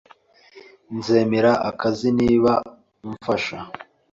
Nzemera 0.97 1.51
akazi, 1.69 2.07
niba 2.19 2.51
umfasha. 3.07 3.57